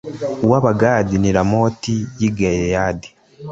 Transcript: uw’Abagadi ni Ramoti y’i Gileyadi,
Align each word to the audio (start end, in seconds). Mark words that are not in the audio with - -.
uw’Abagadi 0.45 1.13
ni 1.19 1.29
Ramoti 1.37 1.95
y’i 2.19 2.29
Gileyadi, 2.37 3.09